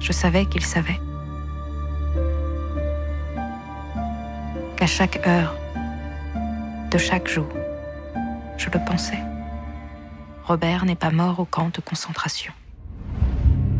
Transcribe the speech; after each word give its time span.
Je 0.00 0.12
savais 0.12 0.46
qu'il 0.46 0.64
savait. 0.64 0.98
Qu'à 4.76 4.86
chaque 4.86 5.26
heure, 5.26 5.54
de 6.90 6.98
chaque 6.98 7.28
jour, 7.28 7.46
je 8.56 8.66
le 8.66 8.84
pensais. 8.84 9.18
Robert 10.44 10.84
n'est 10.86 10.96
pas 10.96 11.10
mort 11.10 11.38
au 11.38 11.44
camp 11.44 11.70
de 11.72 11.80
concentration. 11.80 12.52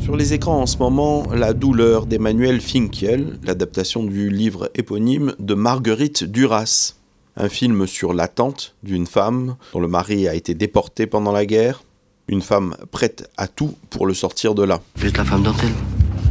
Sur 0.00 0.16
les 0.16 0.32
écrans 0.32 0.60
en 0.60 0.66
ce 0.66 0.78
moment, 0.78 1.26
La 1.34 1.52
douleur 1.52 2.06
d'Emmanuel 2.06 2.60
Finkiel, 2.60 3.38
l'adaptation 3.42 4.02
du 4.02 4.30
livre 4.30 4.70
éponyme 4.74 5.34
de 5.38 5.54
Marguerite 5.54 6.24
Duras. 6.24 6.94
Un 7.36 7.50
film 7.50 7.86
sur 7.86 8.14
l'attente 8.14 8.74
d'une 8.82 9.06
femme 9.06 9.56
dont 9.74 9.80
le 9.80 9.88
mari 9.88 10.26
a 10.26 10.34
été 10.34 10.54
déporté 10.54 11.06
pendant 11.06 11.32
la 11.32 11.44
guerre. 11.44 11.82
Une 12.28 12.40
femme 12.40 12.74
prête 12.90 13.30
à 13.36 13.48
tout 13.48 13.74
pour 13.90 14.06
le 14.06 14.14
sortir 14.14 14.54
de 14.54 14.62
là. 14.62 14.80
Vous 14.96 15.06
êtes 15.06 15.18
la 15.18 15.24
femme 15.24 15.42
dentelle 15.42 15.74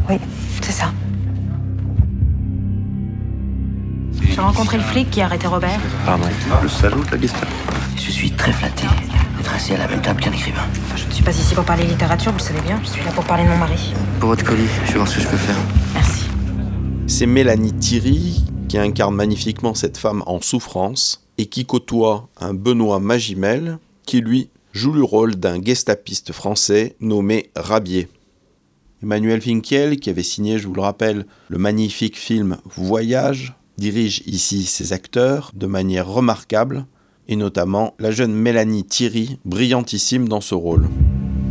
Oui, 0.09 0.17
c'est 0.61 0.71
ça. 0.71 0.91
J'ai 4.21 4.41
rencontré 4.41 4.77
le 4.77 4.83
flic 4.83 5.09
qui 5.09 5.21
a 5.21 5.25
arrêté 5.25 5.47
Robert. 5.47 5.79
Pardon. 6.05 6.25
Le 6.61 6.67
salaud 6.67 7.03
de 7.03 7.11
la 7.11 7.21
Gestapo. 7.21 7.47
Je 7.97 8.11
suis 8.11 8.31
très 8.31 8.51
flatté 8.51 8.85
d'être 9.37 9.53
assis 9.53 9.73
à 9.73 9.77
la 9.77 9.87
même 9.87 10.01
table 10.01 10.21
qu'un 10.21 10.31
écrivain. 10.31 10.61
Je 10.95 11.05
ne 11.05 11.11
suis 11.11 11.23
pas 11.23 11.31
ici 11.31 11.55
pour 11.55 11.63
parler 11.63 11.85
littérature, 11.85 12.31
vous 12.31 12.37
le 12.37 12.43
savez 12.43 12.61
bien. 12.61 12.79
Je 12.83 12.89
suis 12.89 13.03
là 13.03 13.11
pour 13.11 13.23
parler 13.23 13.45
de 13.45 13.49
mon 13.49 13.57
mari. 13.57 13.93
Pour 14.19 14.29
votre 14.29 14.43
colis, 14.43 14.67
je 14.85 14.91
vais 14.91 14.97
voir 14.97 15.07
ce 15.07 15.15
que 15.15 15.21
je 15.21 15.27
peux 15.27 15.37
faire. 15.37 15.55
Merci. 15.93 16.25
C'est 17.07 17.25
Mélanie 17.25 17.73
Thierry 17.73 18.43
qui 18.67 18.77
incarne 18.77 19.15
magnifiquement 19.15 19.73
cette 19.73 19.97
femme 19.97 20.23
en 20.27 20.41
souffrance 20.41 21.23
et 21.37 21.47
qui 21.47 21.65
côtoie 21.65 22.27
un 22.39 22.53
Benoît 22.53 22.99
Magimel 22.99 23.79
qui, 24.05 24.21
lui, 24.21 24.49
joue 24.73 24.93
le 24.93 25.03
rôle 25.03 25.35
d'un 25.35 25.61
gestapiste 25.63 26.31
français 26.31 26.95
nommé 26.99 27.49
Rabier. 27.55 28.09
Emmanuel 29.05 29.39
Finkiel, 29.39 29.99
qui 29.99 30.09
avait 30.09 30.23
signé, 30.23 30.57
je 30.57 30.67
vous 30.67 30.73
le 30.73 30.81
rappelle, 30.81 31.27
le 31.49 31.59
magnifique 31.59 32.17
film 32.17 32.57
Voyage, 32.75 33.53
dirige 33.77 34.23
ici 34.25 34.63
ses 34.63 34.93
acteurs 34.93 35.51
de 35.53 35.67
manière 35.67 36.07
remarquable, 36.07 36.87
et 37.27 37.35
notamment 37.35 37.93
la 37.99 38.09
jeune 38.09 38.33
Mélanie 38.33 38.83
Thierry, 38.83 39.37
brillantissime 39.45 40.27
dans 40.27 40.41
ce 40.41 40.55
rôle. 40.55 40.89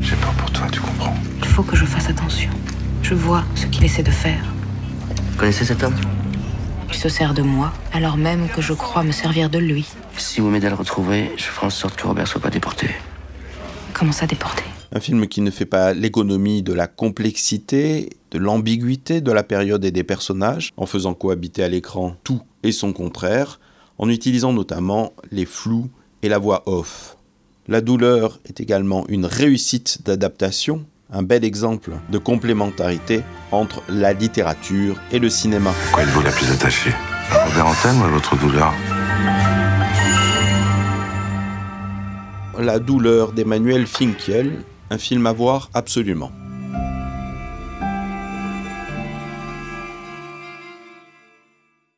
J'ai 0.00 0.16
peur 0.16 0.32
pour 0.32 0.50
toi, 0.50 0.66
tu 0.72 0.80
comprends 0.80 1.14
Il 1.38 1.46
faut 1.46 1.62
que 1.62 1.76
je 1.76 1.84
fasse 1.84 2.10
attention. 2.10 2.50
Je 3.02 3.14
vois 3.14 3.44
ce 3.54 3.66
qu'il 3.66 3.84
essaie 3.84 4.02
de 4.02 4.10
faire. 4.10 4.52
Vous 5.30 5.38
connaissez 5.38 5.64
cet 5.64 5.84
homme? 5.84 5.94
Il 6.88 6.96
se 6.96 7.08
sert 7.08 7.34
de 7.34 7.42
moi, 7.42 7.72
alors 7.92 8.16
même 8.16 8.48
que 8.48 8.62
je 8.62 8.72
crois 8.72 9.04
me 9.04 9.12
servir 9.12 9.48
de 9.48 9.58
lui. 9.58 9.86
Si 10.16 10.40
vous 10.40 10.50
m'aidez 10.50 10.66
à 10.66 10.70
le 10.70 10.76
retrouver, 10.76 11.30
je 11.36 11.44
ferai 11.44 11.68
en 11.68 11.70
sorte 11.70 11.94
que 11.94 12.08
Robert 12.08 12.26
soit 12.26 12.40
pas 12.40 12.50
déporté. 12.50 12.88
Comment 13.92 14.10
ça 14.10 14.26
déporter 14.26 14.64
Un 14.96 15.00
film 15.00 15.26
qui 15.26 15.40
ne 15.40 15.50
fait 15.50 15.66
pas 15.66 15.92
l'économie 15.92 16.62
de 16.62 16.72
la 16.72 16.86
complexité, 16.86 18.10
de 18.30 18.38
l'ambiguïté 18.38 19.20
de 19.20 19.32
la 19.32 19.42
période 19.42 19.84
et 19.84 19.90
des 19.90 20.04
personnages, 20.04 20.70
en 20.76 20.86
faisant 20.86 21.14
cohabiter 21.14 21.64
à 21.64 21.68
l'écran 21.68 22.14
tout 22.22 22.42
et 22.62 22.70
son 22.70 22.92
contraire, 22.92 23.58
en 23.98 24.08
utilisant 24.08 24.52
notamment 24.52 25.12
les 25.32 25.46
flous 25.46 25.90
et 26.22 26.28
la 26.28 26.38
voix 26.38 26.62
off. 26.66 27.16
La 27.66 27.80
douleur 27.80 28.38
est 28.44 28.60
également 28.60 29.04
une 29.08 29.26
réussite 29.26 30.02
d'adaptation, 30.04 30.84
un 31.12 31.24
bel 31.24 31.44
exemple 31.44 31.94
de 32.08 32.18
complémentarité 32.18 33.22
entre 33.50 33.82
la 33.88 34.12
littérature 34.12 35.00
et 35.10 35.18
le 35.18 35.28
cinéma. 35.28 35.72
Quoi 35.92 36.04
êtes-vous 36.04 36.22
la 36.22 36.30
plus 36.30 36.52
attachée? 36.52 36.92
Robert 37.32 37.66
Antenne 37.66 38.00
ou 38.00 38.04
à 38.04 38.08
votre 38.10 38.38
douleur? 38.38 38.72
La 42.60 42.78
douleur 42.78 43.32
d'Emmanuel 43.32 43.88
Finkiel, 43.88 44.62
un 44.94 44.98
film 44.98 45.26
à 45.26 45.32
voir 45.32 45.70
absolument. 45.74 46.30